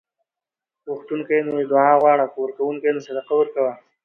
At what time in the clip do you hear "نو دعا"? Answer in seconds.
1.47-1.91